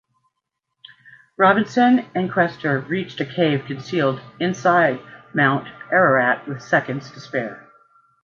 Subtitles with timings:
[1.37, 4.99] Robinson and Questor reach a cave concealed inside
[5.31, 7.67] Mount Ararat with seconds to spare.